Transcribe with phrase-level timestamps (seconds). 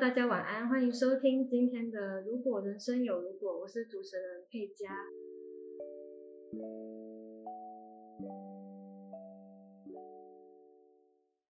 [0.00, 4.94] 大家晚安，欢迎收听今天的《如果人生有如果》，我是主持人佩佳。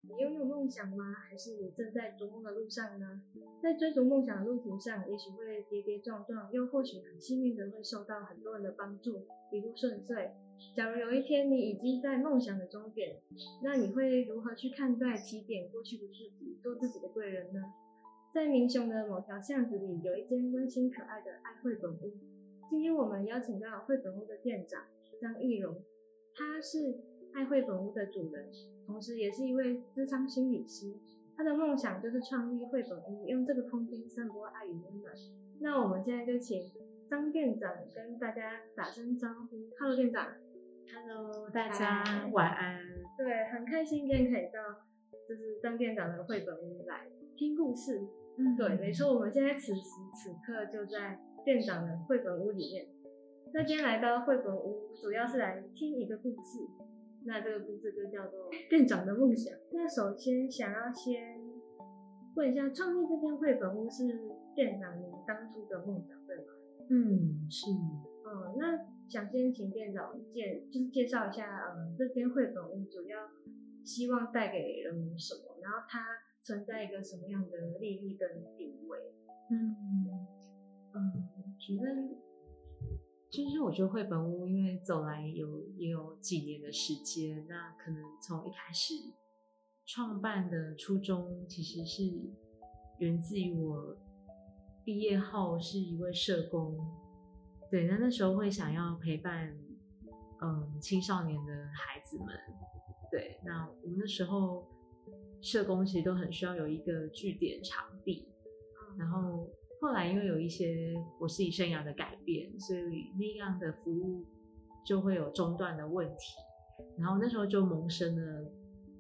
[0.01, 1.13] 你拥有梦想吗？
[1.29, 3.21] 还是你正在逐梦的路上呢？
[3.63, 10.31] 在追逐梦想的路途上，也许会跌跌撞撞，又或许很幸运的会受到很多人的帮助，一路顺遂。
[10.75, 13.21] 假如有一天你已经在梦想的终点，
[13.63, 17.61] 那你会如何去看待起点过去的自己，做自己的贵人呢？
[18.35, 22.13] 在民雄的某条巷子里，有一间温馨可爱的爱绘本屋。
[22.69, 24.83] 今天我们邀请到绘本屋的店长
[25.21, 25.75] 张艺荣，
[26.35, 26.99] 他是
[27.33, 28.51] 爱绘本屋的主人，
[28.87, 30.95] 同时也是一位资商心理师。
[31.37, 35.15] 他的梦想就是创立绘本屋，用这个空间散播爱与温暖。
[35.61, 36.71] 那我们现在就请
[37.09, 39.71] 张店长跟大家打声招呼。
[39.81, 40.35] Hello，店长。
[40.95, 42.83] Hello，大家晚安。
[43.17, 44.83] 对，很开心今天可以到
[45.27, 47.07] 就是张店长的绘本屋来
[47.39, 48.01] 听故事。
[48.37, 49.81] 嗯，对，没错，我们现在此时
[50.13, 52.89] 此刻就在店长的绘本屋里面。
[53.55, 56.67] 那今天来到绘本屋，主要是来听一个故事。
[57.25, 59.57] 那这个故事就叫做店长的梦想。
[59.73, 61.41] 那首先想要先
[62.35, 64.03] 问一下，创立这间绘本屋是
[64.57, 66.45] 店长您当初的梦想，对吗？
[66.91, 67.71] 嗯，是。
[67.71, 73.17] 嗯，那想先请店长介，就是介绍一下，嗯，这间绘本屋主要
[73.85, 76.01] 希望带给人们什么，然后它。
[76.49, 78.99] 存在一个什么样的利益跟地位？
[79.51, 79.77] 嗯
[80.95, 82.17] 嗯，觉得
[83.31, 88.95] 其实我觉得绘本屋因为走来有也有几年的时间，那可能从一开始
[89.85, 92.03] 创办的初衷其实是
[92.99, 93.95] 源自于我
[94.87, 96.79] 毕业后是一位社工，
[97.71, 99.55] 对，那那时候会想要陪伴
[100.41, 102.29] 嗯青少年的孩子们，
[103.11, 104.67] 对，那我们那时候。
[105.41, 108.29] 社工其实都很需要有一个据点场地，
[108.99, 109.49] 然后
[109.81, 114.27] 后来因为有一些我自己生涯的改变，所以那样的服务
[114.85, 116.35] 就会有中断的问题，
[116.99, 118.51] 然后那时候就萌生了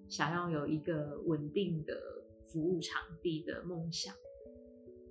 [0.09, 1.95] 想要有一个稳定的
[2.47, 4.15] 服务场地的梦想。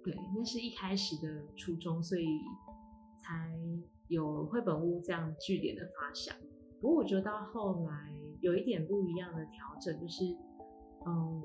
[0.05, 2.25] 对，那是一开始的初衷，所以
[3.21, 3.53] 才
[4.07, 6.33] 有绘本屋这样据点的发想。
[6.79, 10.23] 不过我觉得到后来有一点不一样的调整，就是。
[11.05, 11.43] 嗯，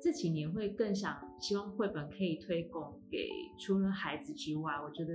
[0.00, 5.14] 这几年会更想希望绘本可以推广给除了孩子之外，我觉得，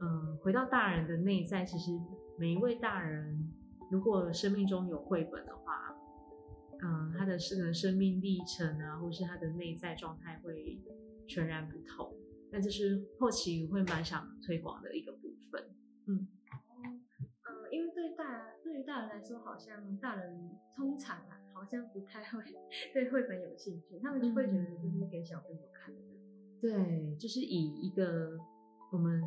[0.00, 1.90] 嗯，回到大人的内在，其实
[2.38, 3.52] 每一位大人，
[3.90, 5.96] 如果生命中有绘本的话，
[6.82, 10.80] 嗯，他的这个生命历程啊，或是他的内在状态会
[11.26, 12.12] 全然不同。
[12.50, 15.64] 那这是后期会蛮想推广的一个部分。
[16.06, 16.26] 嗯，
[17.82, 21.38] 因为对大对于大人来说，好像大人通常啊。
[21.54, 22.42] 好像不太会
[22.92, 26.00] 对绘本有兴趣，他们就会觉得就是给小朋友看的。
[26.60, 28.36] 对，就是以一个
[28.90, 29.22] 我们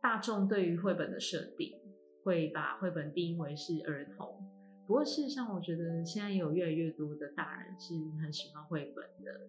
[0.00, 1.78] 大众对于绘本的设定，
[2.24, 4.42] 会把绘本定义为是儿童。
[4.88, 9.48] 不过事实上，我觉得现在也有越来越多的大人是很喜欢绘本的。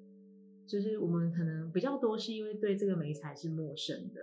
[0.68, 4.22] 就是我们可能比较多是因为对这个媒材是陌生的，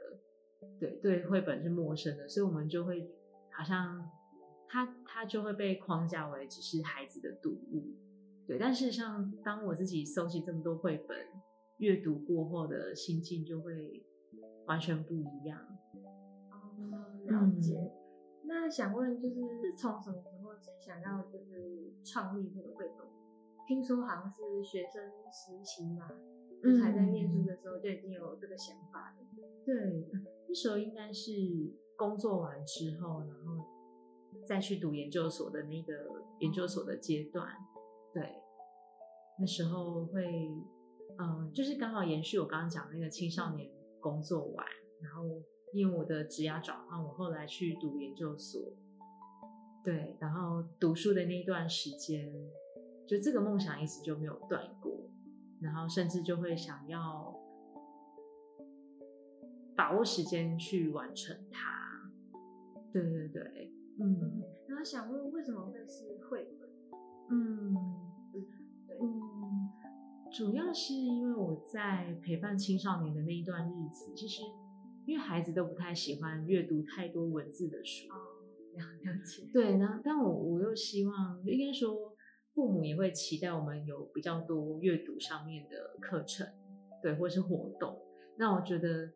[0.78, 3.10] 对对，绘本是陌生的，所以我们就会
[3.60, 4.10] 好像。
[4.72, 7.92] 他他就会被框架为只是孩子的读物，
[8.46, 8.56] 对。
[8.56, 11.18] 但事实上，当我自己搜集这么多绘本，
[11.78, 14.06] 阅读过后的心境就会
[14.66, 15.58] 完全不一样。
[16.52, 16.70] 哦，
[17.26, 17.74] 了解。
[17.80, 17.90] 嗯、
[18.44, 23.08] 那想问，就是是从什么时候想要就是创立这个绘本？
[23.66, 26.08] 听说好像是学生时期嘛，
[26.62, 29.26] 就还在念书的时候就已经有这个想法了。
[29.66, 30.08] 对，
[30.46, 31.32] 那时候应该是
[32.00, 33.68] 工作完之后，然后。
[34.46, 35.92] 再去读研究所的那个
[36.38, 37.46] 研究所的阶段，
[38.12, 38.22] 对，
[39.38, 40.24] 那时候会，
[41.18, 44.66] 嗯，就是刚好延续我刚刚讲那个青少年工作完，
[45.02, 45.22] 然后
[45.72, 48.60] 因为我的职涯转换，我后来去读研究所，
[49.84, 52.32] 对，然后读书的那一段时间，
[53.06, 54.92] 就这个梦想一直就没有断过，
[55.60, 57.36] 然后甚至就会想要
[59.76, 61.89] 把握时间去完成它，
[62.92, 63.72] 对对对。
[64.02, 66.70] 嗯，然后想问为什么会是绘本？
[67.30, 67.74] 嗯，
[68.86, 69.68] 对，嗯，
[70.32, 74.42] 主要是因为我在陪伴青少年的那一段日子，其实
[75.04, 78.16] 因为孩子都不太喜欢阅读太多文字的书，哦，
[79.02, 79.50] 了解。
[79.52, 82.16] 对，那但我我又希望，应该说
[82.54, 86.46] 父母也会期待我们有比较多阅读上面的课程，
[87.02, 88.00] 对，或是活动。
[88.38, 89.12] 那我觉得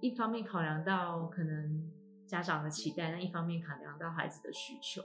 [0.00, 1.90] 一方面考量到可能。
[2.26, 5.02] 家长的期待，那一方面考量到孩子的需求，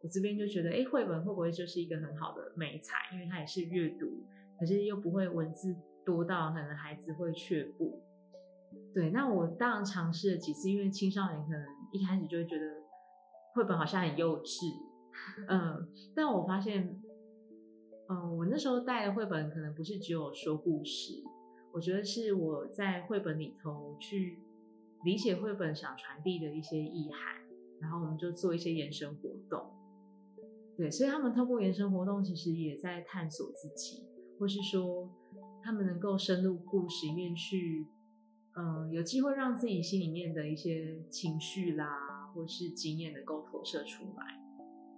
[0.00, 2.96] 我这边就觉得，诶，绘本会不会就是一个很好的媒材？
[3.12, 4.24] 因为它也是阅读，
[4.58, 5.74] 可是又不会文字
[6.04, 8.02] 多到可能孩子会却步。
[8.92, 12.64] 对，那我当然尝试了几次，因为青少年可能一开始就会觉得
[13.54, 14.66] 绘本好像很幼稚，
[15.48, 17.00] 嗯，但我发现，
[18.08, 21.22] 嗯，我那时候带的绘本可能不是只有说故事，
[21.72, 24.43] 我觉得是我在绘本里头去
[25.04, 27.42] 理解绘本想传递的一些意涵，
[27.80, 29.70] 然后我们就做一些延伸活动，
[30.76, 34.06] 对，所以他们透过延伸活动，其实也在探索自己，
[34.38, 35.10] 或是说
[35.62, 37.86] 他们能够深入故事里面去。
[38.56, 44.24] 嗯，有机会让自己心里面的一些情绪啦，或是经验能够投射出来，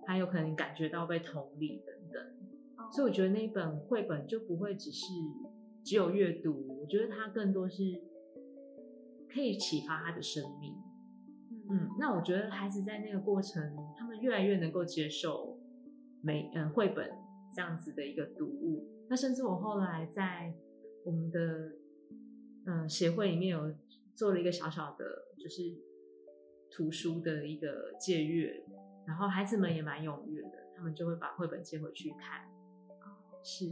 [0.06, 2.92] 还有可能感觉到被同理等等。
[2.92, 5.06] 所以我觉得那一本绘本就不会只是
[5.82, 7.82] 只有阅读，我觉得它更多是
[9.36, 10.74] 可以启发他的生命。
[11.68, 15.58] 嗯，嗯，那我觉得孩子在那个过程，他们越来越能够接受
[16.22, 17.10] 每嗯绘本
[17.54, 18.88] 这样子的一个读物。
[19.10, 20.54] 那甚至我后来在
[21.04, 21.72] 我们的。
[22.68, 23.72] 嗯，协会里面有
[24.16, 25.04] 做了一个小小的，
[25.38, 25.62] 就是
[26.68, 28.60] 图书的一个借阅，
[29.06, 32.50] 然后孩子们也蛮踊跃的，他们就会把绘本借回去看。
[33.44, 33.66] 是，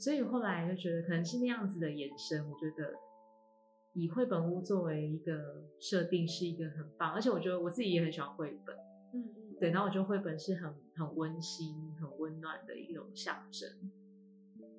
[0.00, 2.92] 所以后来就觉得可能是那样子的延伸，我觉得
[3.92, 8.76] 以绘本屋作为一个设定是一个很棒，而且我觉得我自己也很喜欢绘本。
[9.12, 13.68] 嗯嗯，对，然后我觉得绘本是很很温馨、很温暖的一种象征。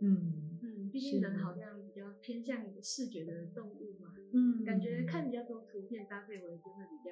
[0.02, 1.80] 嗯嗯，毕竟人好像。
[1.94, 7.12] 比较偏向于视觉的动物嘛，嗯，感觉看比较多图片搭配文字会比较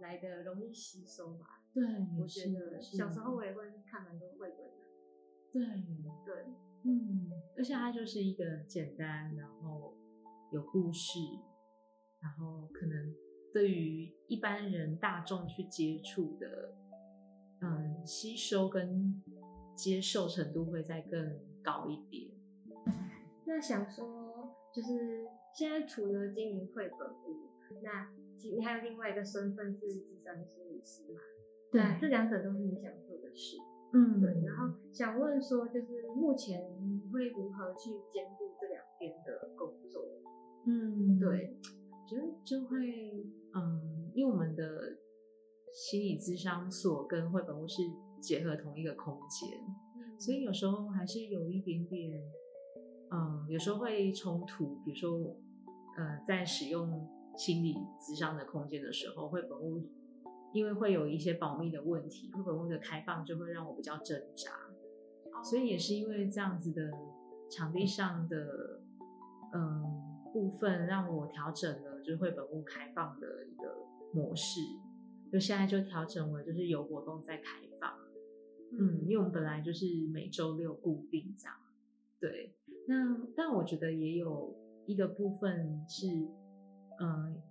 [0.00, 1.62] 来的容易吸收吧。
[1.72, 1.82] 对，
[2.20, 4.84] 我觉得小时候我也会看蛮多绘本的。
[5.50, 5.62] 对
[6.26, 6.44] 对，
[6.84, 9.96] 嗯，而且它就是一个简单，然后
[10.52, 11.18] 有故事，
[12.20, 13.14] 然后可能
[13.52, 16.74] 对于一般人大众去接触的，
[17.60, 19.22] 嗯，吸收跟
[19.74, 22.30] 接受程度会再更高一点。
[23.44, 27.50] 那想说，就是现在除了经营绘本屋，
[27.82, 28.10] 那
[28.42, 31.20] 你还有另外一个身份是智商心理师嘛？
[31.72, 33.56] 对，这两者都是你想做的事。
[33.92, 34.30] 嗯，对。
[34.44, 40.02] 然后想问说，就是目前你会如何去兼顾这两边的工作？
[40.66, 41.56] 嗯，对，
[42.08, 42.78] 觉得就会，
[43.54, 44.98] 嗯，因为我们的
[45.72, 47.82] 心理咨商所跟绘本屋是
[48.20, 49.58] 结合同一个空间，
[49.96, 52.20] 嗯，所以有时候还是有一点点。
[53.08, 55.36] 嗯，有时候会冲突，比如说，
[55.96, 59.88] 呃，在使用心理咨商的空间的时候，绘本屋
[60.52, 64.50] 因为会有一些保密的问题，绘本屋的开放就会让我比较挣扎，
[65.44, 66.90] 所以也是因为这样子的
[67.48, 68.80] 场地上的
[70.58, 73.74] 分，让我调整了就是绘本屋开放的一个
[74.12, 74.60] 模式，
[75.32, 77.92] 就现在就调整为就是有活动在开放，
[78.78, 81.56] 嗯，因为我们本来就是每周六固定这样，
[82.20, 82.54] 对。
[82.88, 82.94] 那
[83.36, 84.56] 但我觉得也有
[84.86, 86.06] 一个部分是，
[87.00, 87.42] 嗯，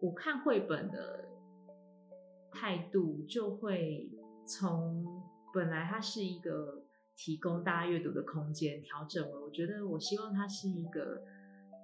[0.00, 1.28] 我看绘本的
[2.50, 4.10] 态度就会
[4.44, 5.22] 从
[5.52, 6.82] 本来它是一个
[7.16, 11.22] 提供大家阅读的空间，调整为我觉得我希望它是一个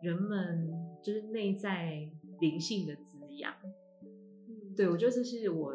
[0.02, 0.70] 人们
[1.02, 2.08] 就是内在
[2.40, 3.54] 灵性的滋养。
[4.48, 5.74] 嗯，对，我觉得这是我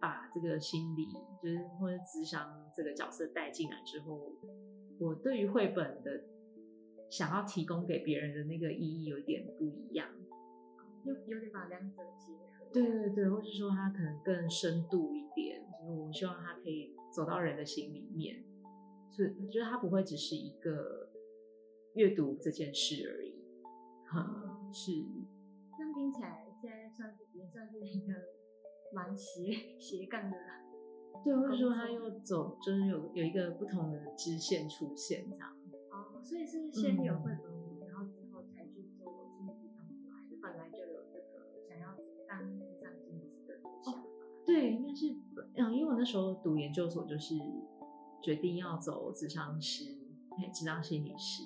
[0.00, 1.06] 把这个心理
[1.42, 4.32] 就是或者智商这个角色带进来之后。
[4.98, 6.24] 我对于绘本的
[7.10, 10.08] 想要提供给别人的那个意义有点不一样，
[11.04, 12.64] 有有点把两者结合。
[12.72, 18.42] 对对对，或是说它可能更深度一点，就是我希望它可以走到人的心里面，
[19.10, 21.10] 所以我觉得它不会只是一个
[21.92, 23.34] 阅读这件事而已。
[24.14, 24.92] 嗯，是。
[25.76, 28.14] 这样听起来，现在算是也算是一个
[28.94, 30.36] 蛮斜斜杠的。
[31.24, 35.50] 对，或者说他又走，就是有有一个不同的支线出现这样。
[35.90, 40.16] 哦，所以是先有绘本然后之后才去做心理咨商吗？
[40.16, 41.96] 还是本来就有这个想要
[42.28, 44.02] 当咨商心理师的想法？
[44.44, 45.14] 对，应该是
[45.56, 47.34] 嗯，因为我那时候读研究所就是
[48.22, 49.84] 决定要走咨商师，
[50.52, 51.42] 咨商心理师。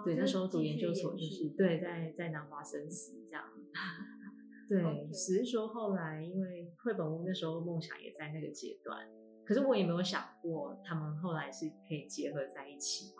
[0.00, 3.44] 哦、对，那时候读研究所就是对，在在南华生死这样。
[4.68, 9.06] 对.只是说后来，因为绘本屋那时候梦想也在那个阶段，
[9.44, 13.12] 可是我也没有想过他们后来是可以结合在一起，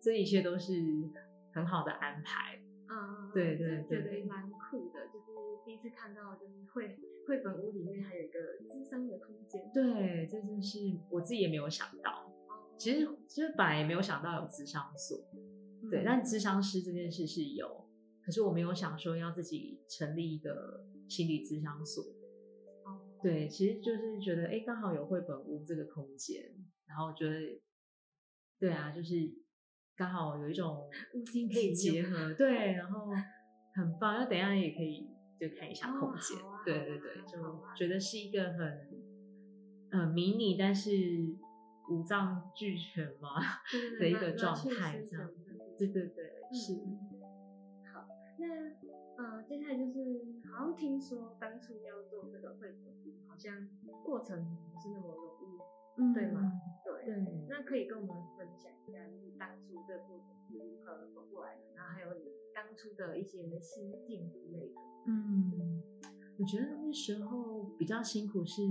[0.00, 0.72] 这一切都是
[1.54, 2.60] 很好的安排。
[2.90, 5.26] 嗯，对对对，觉得蛮酷的，就是
[5.64, 9.70] 第一次看到，就是绘绘本屋里面还有一个咨商的空间。
[9.72, 10.78] 对，这就是
[11.10, 12.30] 我自己也没有想到。
[12.78, 15.18] 其实其实本来也没有想到有智商所，
[15.90, 17.88] 对，嗯、但咨商师这件事是有，
[18.22, 20.86] 可是我没有想说要自己成立一个。
[21.08, 22.04] 心理咨商所，
[23.22, 26.54] 对，其实就是觉得，哎，刚好有绘本屋这个空间，
[26.86, 27.62] 然后觉得，
[28.60, 29.14] 对啊，就是
[29.96, 30.86] 刚好有一种
[31.32, 33.06] 可以结合，对，然后
[33.74, 34.18] 很棒。
[34.18, 35.08] 那等一下也可以
[35.40, 38.78] 就看一下空间，哦啊、对对对，就觉得是一个很
[39.90, 40.90] 呃迷你，但是
[41.90, 43.40] 五脏俱全嘛
[43.98, 45.26] 的一个状态，这样。
[45.78, 46.74] 对对对，是。
[47.92, 48.04] 好，
[48.36, 52.92] 那呃，接下来就是好像听说当初要做这个绘本，
[53.28, 53.68] 好像
[54.04, 56.52] 过程不是那么容易，嗯、对吗？
[56.84, 57.04] 对。
[57.04, 57.46] 对。
[57.48, 61.62] 那可以跟我们分享一下，你当初这个过程是如何走过来的？
[61.76, 64.80] 然后还有你当初的一些心境之类的。
[65.06, 65.82] 嗯，
[66.38, 68.62] 我觉得那时候比较辛苦是，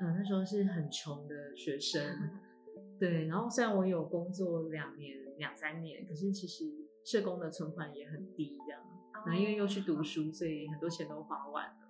[0.00, 2.02] 呃，那时候是很穷的学生。
[2.98, 6.64] 对，然后虽然我有工作两年、两三年，可是其实
[7.04, 8.80] 社工的存款也很低，这样。
[9.26, 11.88] 然后因为又去读书，所以很多钱都花完了。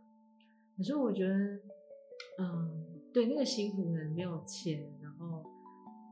[0.77, 1.35] 可是我觉得，
[2.39, 5.45] 嗯，对，那个辛苦可能没有钱，然后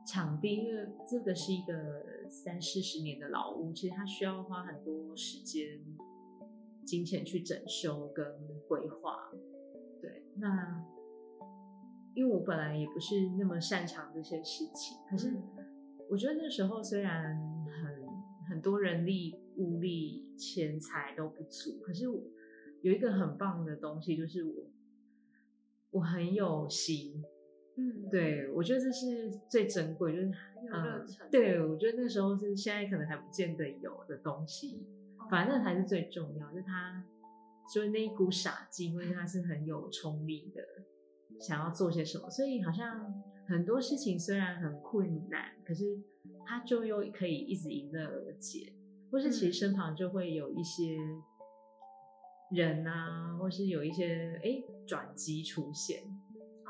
[0.06, 5.80] 场地，因为这个是一个三四十年的老屋，其实它需要花很多时间、
[6.84, 8.26] 金钱去整修跟
[8.68, 9.30] 规划。
[10.02, 10.84] 对，那。
[12.14, 15.38] 因为我本来也不是那么擅长这些事情，可是
[16.08, 17.36] 我觉得那时候虽然
[17.66, 18.06] 很
[18.48, 22.04] 很多人力、物力、钱财都不足，可是
[22.82, 24.70] 有一个很棒的东西，就是我
[25.90, 27.24] 我很有心，
[27.76, 30.32] 嗯，对，我觉得这是最珍贵，就是。
[31.30, 34.84] 对，我觉得那时候是现在可能还不见得有的东西，
[35.30, 37.04] 反正那才是最重要，就是他，
[37.72, 40.62] 所以那一股傻劲，因为他是很有冲力的。
[41.38, 43.12] 想要做些什么，所以好像
[43.48, 45.98] 很多事情虽然很困难，可是
[46.44, 48.72] 他就又可以一直迎刃而解，
[49.10, 50.98] 或是其实身旁就会有一些
[52.50, 56.02] 人啊，或是有一些哎转机出现，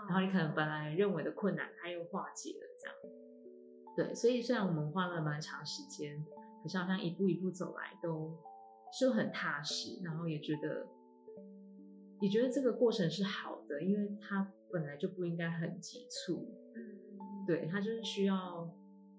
[0.08, 2.96] 然后你可能本来认为的困难，他又化解了这样。
[3.96, 6.24] 对，所以虽然我们花了蛮长时间，
[6.62, 8.36] 可是好像一步一步走来都
[8.92, 10.86] 是很踏实，然后也觉得。
[12.18, 16.48] 也觉得这个过程是好的，因为它本来就不应该很急促，
[17.46, 18.68] 对，它就是需要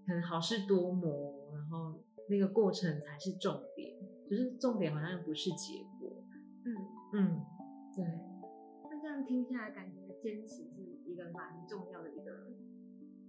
[0.06, 3.98] 可能好事多磨，然后那个过程才是重点，
[4.30, 6.24] 就是重点好像不是结果，
[6.66, 6.76] 嗯
[7.14, 7.46] 嗯，
[7.96, 8.04] 对。
[8.90, 12.52] 那这样听下来，感觉坚持是一个蛮重要的一个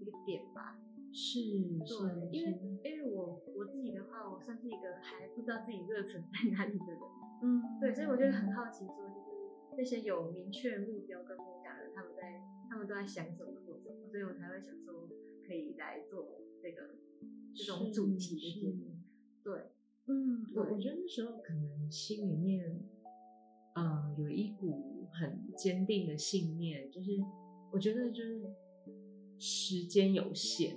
[0.01, 0.79] 一个点吧？
[1.13, 7.01] 是，对，是因为因为我我自己的话，我算是一个还不知道自己热忱在哪里的人，
[7.43, 8.95] 嗯，对，所以我就很好奇说。
[9.77, 13.53] 那些有明确目标跟目标的人，他们在他们都在想什么，
[14.19, 15.09] 所以我才会想说
[15.47, 16.91] 可以来做这个
[17.55, 18.97] 这种主题的节目。
[19.45, 19.71] 对，
[20.07, 22.83] 嗯，我我觉得那时候可能心里面，
[23.77, 27.13] 呃，有一股很坚定的信念，就是
[27.71, 28.43] 我觉得就是
[29.39, 30.75] 时间有限，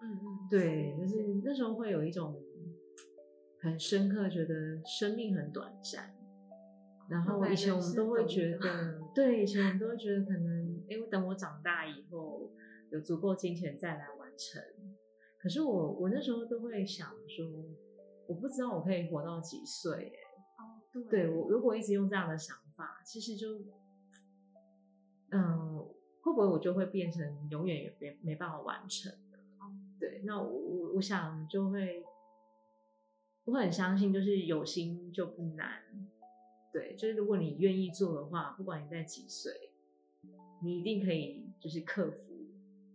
[0.00, 2.34] 嗯嗯，对，就是那时候会有一种
[3.60, 6.14] 很深刻，觉得生命很短暂。
[7.06, 12.33] 然后以前我们都会觉得，对，以前我们都会觉得可能，因为等我长大以后
[12.94, 14.62] 有足够金钱再来完成。
[15.36, 17.44] 可是我我那时候都会想说，
[18.28, 23.58] 我不知道我可以活到几岁，哎，哦，对，对我如果一直用这样的想法，其实就，
[25.30, 29.38] 嗯、呃，会不会我就会变成永远也没没办法完成的？
[29.58, 32.04] 哦，对，那我我我想就会，
[33.44, 35.82] 我很相信，就是有心就不难。
[36.72, 39.52] 对，就是如果你愿意做的话，不管你在几岁，
[40.62, 42.33] 你一定可以就是克服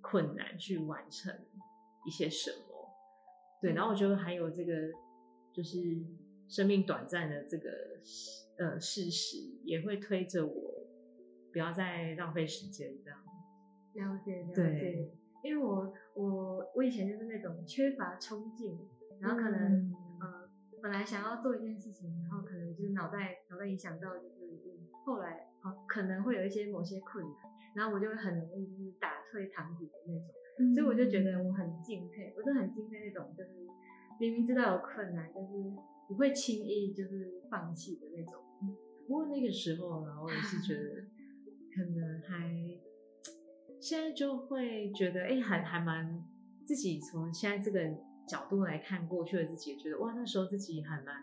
[0.09, 1.33] 困难去完成
[2.05, 2.89] 一些什么。
[3.61, 4.73] 对，然后我觉得还有这个
[5.53, 5.77] 就是
[6.47, 7.69] 生命短暂的这个
[8.57, 10.87] 呃事实，也会推着我
[11.51, 13.19] 不要再浪费时间这样。
[13.93, 15.11] 了解了解，
[15.43, 18.79] 因为我我我以前就是那种缺乏冲劲，
[19.19, 19.59] 然后可能。
[19.61, 19.95] 嗯
[20.81, 27.35] 本来想要做一件事情，然后可能就是脑袋脑袋一想到就是，嗯，后来好可能会有一些某些困难，
[27.75, 30.27] 然后我就会很容易就是打退堂鼓的那种，
[30.59, 33.50] 嗯、所以我就觉得我很敬佩，我就很敬佩那种就是
[34.19, 35.53] 明明知道有困难，但是
[36.07, 38.41] 不会轻易就是放弃的那种。
[39.07, 41.05] 不过那个时候，呢我也是觉得
[41.75, 42.77] 可能还
[43.79, 46.24] 现在就会觉得，哎，还还蛮
[46.65, 47.79] 自己从现在这个。
[48.29, 51.15] 角度来看过去的自己，觉得哇，那时候自己还蛮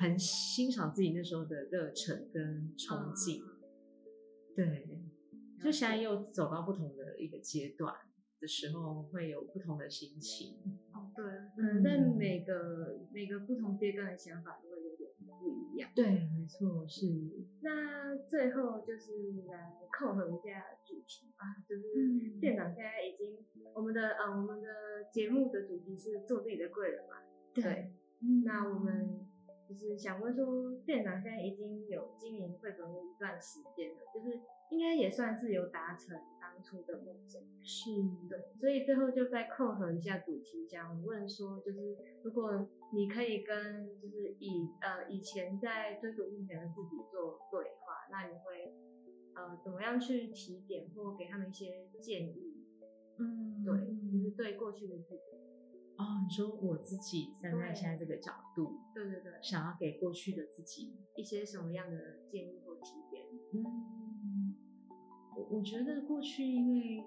[0.00, 3.40] 很欣赏自己那时候的热忱跟憧憬。
[3.40, 4.98] 嗯、对，
[5.62, 7.94] 就现在又走到不同的一个阶段
[8.40, 10.58] 的时候，会有不同的心情。
[10.92, 11.24] 哦，对，
[11.56, 15.90] 可能在每个、嗯、每个不同阶段的想法都会有点不一样。
[15.94, 17.06] 对，没错，是。
[17.62, 24.68] 那最后就是来扣合一下主题吧，就是店长现在已经，嗯、我们的呃我们的
[25.12, 27.16] 节目的主题是做自己的贵人嘛。
[27.54, 27.92] 对。
[28.44, 29.26] 那我们
[29.68, 37.42] 就是想问说，店长现在已经有经营绘本屋一段时间了，就是应该也算是有达成当初的梦想。
[37.62, 37.90] 是
[38.28, 48.72] 的，所以最后就再扣合一下主题，想问说，就是如果你可以跟就是以呃以前在追逐梦想的自己做对话，那你会
[49.34, 52.54] 呃怎么样去提点或给他们一些建议？
[53.18, 53.74] 嗯，对，
[54.12, 55.38] 就是对过去的自己。
[55.98, 63.26] 哦，你说我自己站在现在这个角度，对对对，想要给过去的自己一些什么样的建议或提点？
[63.52, 64.07] 嗯，
[65.50, 67.04] 我觉得过去因为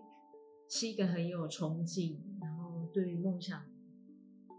[0.69, 3.63] 是一个很有冲劲，然后对于梦想，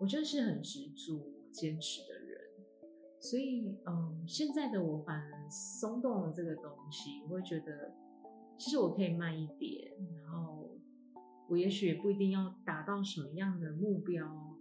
[0.01, 2.41] 我觉得是很执着、坚持的人，
[3.21, 7.95] 所以嗯，现在的我反而松动了这个东西，我会觉得
[8.59, 10.71] 其实我可以慢一点，然后。
[11.49, 14.57] 我也许也不一定要达到什么样的目标，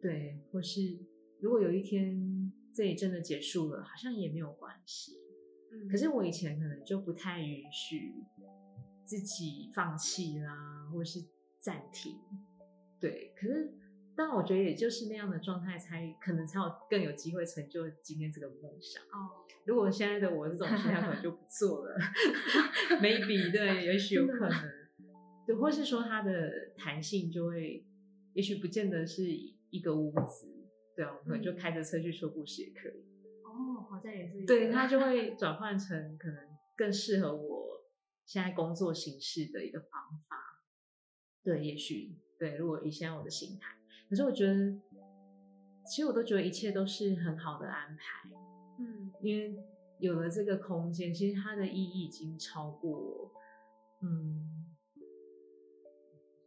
[0.00, 0.98] 对，或是
[1.38, 5.12] 如果有一天这里真的结束了，好像也没有关系。
[5.74, 8.14] 嗯，可是我以前可能就不太允许
[9.04, 11.20] 自己放弃啦，或是
[11.60, 12.20] 暂停。
[13.00, 13.74] 对，可是
[14.16, 19.02] 但我觉得也就是那样的状态，才可能才有更有机会成就今天这个梦想。
[19.04, 21.98] 哦，如果现在的我这种心态可能就不做了，
[23.02, 24.50] maybe 对，也许有可能。
[25.46, 27.84] 对，或是说它的弹性就会，
[28.32, 29.24] 也许不见得是
[29.68, 30.48] 一个屋子，
[30.96, 33.04] 对啊，我们可能就开着车去说故事也可以。
[33.54, 34.44] 哦，好像也是。
[34.44, 36.36] 对， 它就会转换成可能
[36.76, 37.82] 更适合我
[38.24, 40.36] 现在工作形式的一个方法。
[41.42, 43.76] 对，也许对，如果以现在我的心态，
[44.10, 44.54] 可是我觉得，
[45.86, 48.28] 其实我都觉得一切都是很好的安排。
[48.80, 49.56] 嗯，因为
[50.00, 53.30] 有了这个空间，其实它的意义已经超过，
[54.02, 54.50] 嗯。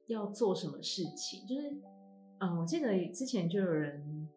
[0.07, 1.45] 要做什么事情？
[1.45, 1.69] 就是，
[2.39, 4.29] 嗯，我记得之前就有人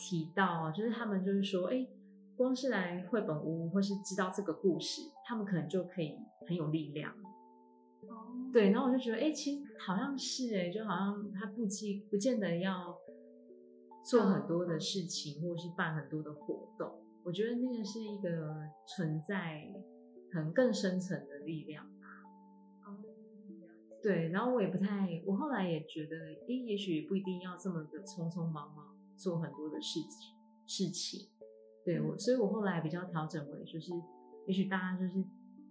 [0.00, 1.86] 提到啊，就是他们就是说，哎，
[2.34, 6.16] 光是来绘本屋或是知道这个故事，他们可能就可以
[6.48, 7.12] 很有力量。
[8.08, 12.96] 哦，对，然后我就觉得，哎，其实好像是，哎，就好像他不计不见得要
[14.04, 16.90] 做很多的事情，或是办很多的活动。
[17.22, 19.70] 我觉得那个是一个存在
[20.32, 21.86] 可能更深层的力量。
[24.02, 26.16] 对，然后我也不太，我后来也觉得，
[26.48, 30.34] 诶，也许不一定要这么的匆匆忙忙做很多的事情
[30.66, 31.28] 事情。
[31.84, 33.92] 对我，所以我后来比较调整为，就是，
[34.46, 35.22] 也许大家就是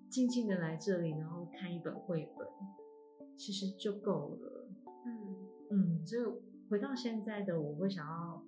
[0.09, 2.47] 静静的来这里，然后看一本绘本，
[3.35, 4.69] 其实就够了。
[5.05, 5.35] 嗯
[5.71, 6.23] 嗯，所以
[6.69, 8.43] 回到现在的我会想要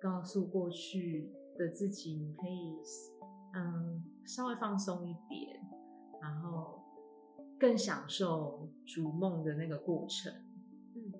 [0.00, 2.76] 告诉过去的自己，你可以
[3.54, 5.60] 嗯稍微放松一点，
[6.20, 6.82] 然后。
[7.56, 10.30] 更享受逐梦的那个过程，
[10.94, 11.12] 嗯，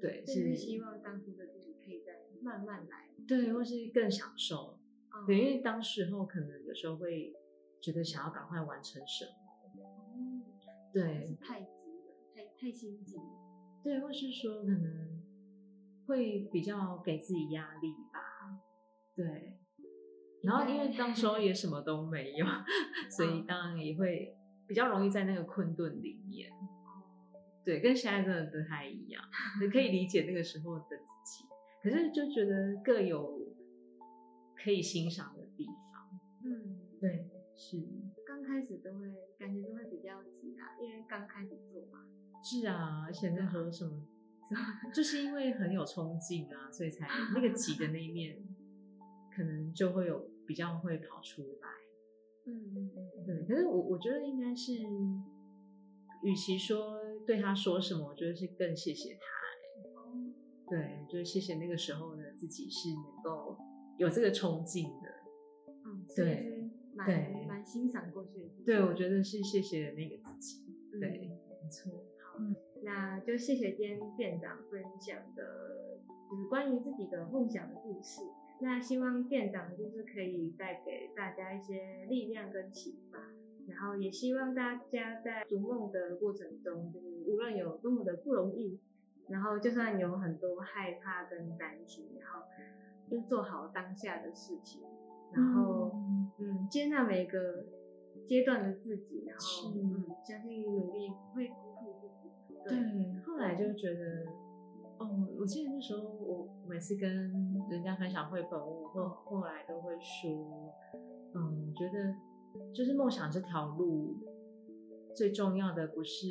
[0.00, 1.46] 对，是希望当初的
[2.44, 4.78] 慢慢来，对，或是更享受，
[5.14, 7.32] 嗯、对，因为当时候可能有时候会
[7.82, 9.24] 觉得想要赶快完成什
[9.74, 10.44] 么，嗯、
[10.92, 13.16] 对，是太急了，太太心急，
[13.82, 15.22] 对，或是说可能
[16.06, 18.60] 会比较给自己压力吧，
[19.16, 19.58] 对，
[20.42, 21.80] 然后因为当时候也什么。
[21.82, 22.46] 都没有，
[23.10, 24.36] 所以当然也会。
[24.66, 26.50] 比较容易在那个困顿里面，
[27.66, 29.22] 对，跟现在真的不太一样。
[29.60, 31.44] 你可以理解那个时候的自己，
[31.84, 33.38] 可是就觉得各有
[34.56, 36.18] 可以欣赏的地方。
[36.42, 37.76] 嗯，对，是。
[38.26, 39.06] 刚开始都会
[39.38, 42.00] 感觉都会比较急啊，因为刚开始做嘛。
[42.42, 44.02] 是啊，而且那时候 什么，
[44.94, 48.42] 就是因为很有冲劲啊，所以才 那个急的那一面，
[49.36, 51.68] 可能就会有比较会跑出来。
[52.46, 54.72] 嗯嗯嗯，对，可是我我觉得应该是，
[56.22, 59.43] 与其说对他说什么，我觉得是更谢谢他。
[60.68, 63.56] 对，就是谢谢那个时候的自己是能够
[63.98, 65.10] 有这个冲劲的。
[65.84, 68.50] 嗯，对，蛮对蛮欣赏过去的。
[68.64, 70.64] 对，我觉得是谢谢那个自己。
[70.98, 71.92] 对，没错。
[72.22, 72.38] 好，
[72.82, 76.00] 那就谢谢今天店长分享的，
[76.30, 78.22] 就是关于自己的梦想的故事。
[78.60, 83.18] 那希望店长就是可以带给大家一些力量跟启发，
[83.66, 88.78] 然后也希望大家在逐梦的过程中，就是无论有多么的不容易，
[89.28, 92.46] 然后就算有很多害怕跟担心，然后
[93.10, 94.82] 就做好当下的事情，
[95.32, 95.92] 然后
[96.38, 97.66] 嗯，接纳每个
[98.26, 102.54] 阶段的自己，然后嗯，相信努力不会辜负自己。
[102.64, 104.26] 对，对，后来就觉得。
[104.96, 107.10] 哦，我记得那时候我每次跟
[107.68, 110.72] 人家分享绘本，我后后来都会说，
[111.34, 112.14] 嗯，觉得
[112.72, 114.16] 就是梦想这条路
[115.12, 116.28] 最重要的不是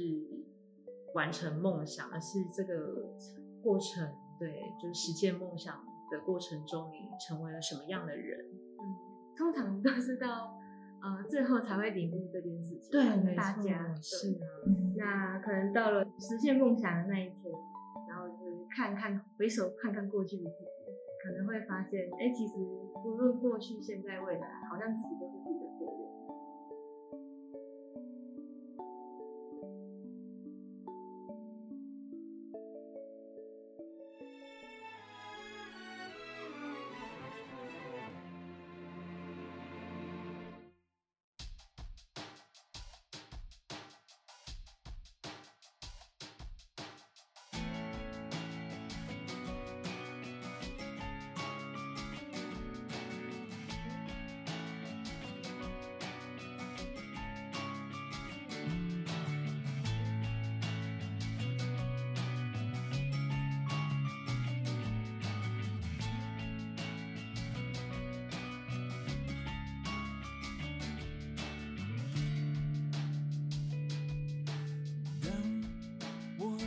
[1.13, 3.13] 完成梦想，而是这个
[3.61, 4.07] 过程。
[4.39, 5.75] 对，就是实现梦想
[6.11, 8.39] 的过程中，你成为了什么样的人？
[8.41, 8.83] 嗯，
[9.37, 10.57] 通常都是到
[11.01, 12.91] 呃最后才会领悟这件事情。
[12.91, 14.45] 对，大家是啊。
[14.97, 17.53] 那可能到了实现梦想的那一天，
[18.09, 20.65] 然后就是看看回首看看过去的自己，
[21.23, 22.55] 可能会发现，哎，其实
[23.05, 26.22] 无论过去、现在、未来，好像自己都是自己的。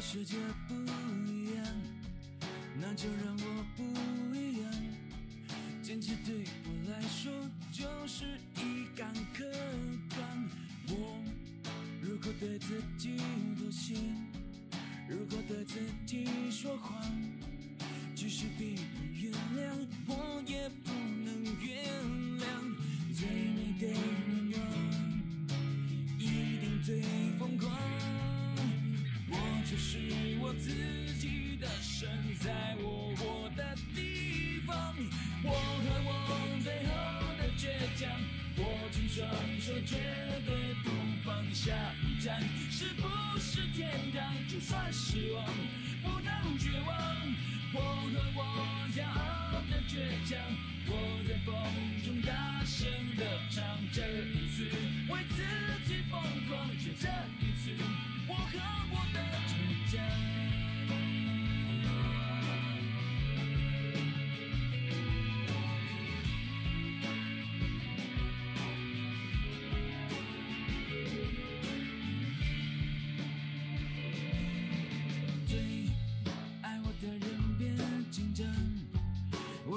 [0.09, 0.37] 世界
[0.69, 0.75] 不
[1.29, 1.67] 一样，
[2.81, 3.83] 那就让我不
[4.37, 4.73] 一样。
[5.83, 7.33] 坚持对我来说
[7.73, 9.51] 就是一杆杠
[10.09, 10.49] 杆。
[10.91, 11.21] 我
[12.01, 13.17] 如果对自己
[13.59, 13.97] 妥协，
[15.09, 17.03] 如果对自己说谎，
[18.15, 18.79] 即使别人
[19.13, 19.86] 原谅，
[39.17, 39.27] 双
[39.59, 39.97] 手，绝
[40.45, 40.91] 对不
[41.25, 41.73] 放下。
[42.05, 42.39] 一站
[42.71, 44.35] 是不是天堂？
[44.47, 45.43] 就算失望，
[46.03, 46.95] 不能绝望。
[47.73, 48.39] 我和我
[48.95, 49.97] 骄傲的倔
[50.29, 50.39] 强，
[50.87, 50.93] 我
[51.27, 51.55] 在风
[52.05, 54.69] 中大声的唱，这一次
[55.09, 55.43] 为自
[55.87, 57.09] 己疯狂，就这
[57.41, 57.73] 一次，
[58.29, 58.53] 我和
[58.93, 59.19] 我的。
[59.49, 60.05] 倔强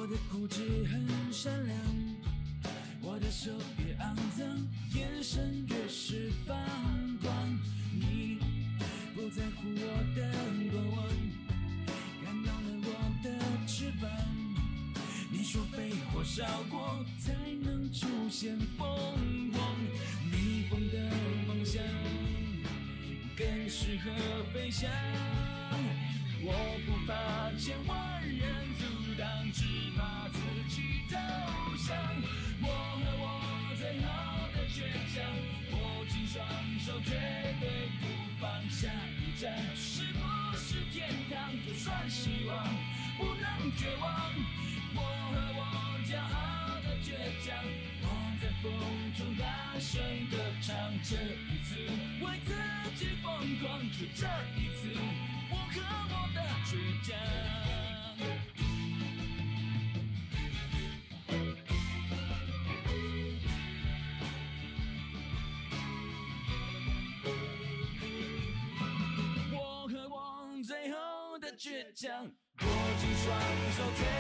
[0.10, 1.78] 的固执很善良，
[3.00, 4.48] 我的手越肮脏，
[4.96, 6.58] 眼神越是放
[7.22, 7.32] 光。
[7.94, 8.40] 你
[9.14, 10.34] 不在乎我的
[10.72, 11.08] 过往，
[12.26, 12.90] 感到了我
[13.24, 14.10] 的翅膀。
[15.32, 18.88] 你说被火烧过才能出现凤
[19.52, 19.78] 凰，
[20.32, 21.12] 逆风的
[21.48, 21.84] 方向
[23.38, 24.90] 更适合飞翔。
[26.42, 28.69] 我不怕千万人，
[29.52, 31.16] 只怕自己投
[31.78, 31.96] 降。
[32.62, 32.68] 我
[33.00, 33.26] 和我
[33.78, 34.06] 最后
[34.54, 34.78] 的倔
[35.14, 35.18] 强，
[35.72, 36.38] 握紧双
[36.80, 37.10] 手，绝
[37.60, 37.64] 对
[38.00, 38.04] 不
[38.40, 38.88] 放下。
[39.20, 40.20] 一站是不
[40.58, 41.52] 是天堂？
[41.66, 42.66] 就算希望
[43.18, 44.34] 不能绝望。
[44.96, 45.62] 我和我
[46.06, 47.08] 骄傲的倔
[47.46, 47.56] 强，
[48.02, 48.06] 我
[48.42, 48.68] 在风
[49.16, 50.76] 中大声的唱。
[51.04, 51.76] 这一次
[52.22, 52.54] 为自
[52.96, 53.28] 己疯
[53.60, 54.92] 狂，就这一次，
[55.50, 56.70] 我和我的倔
[57.08, 57.16] 强。
[73.00, 73.34] 紧双
[73.78, 74.19] 手，